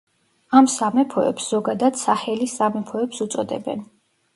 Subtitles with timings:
[0.59, 3.91] ამ სამეფოებს ზოგადად საჰელის სამეფოებს უწოდებენ.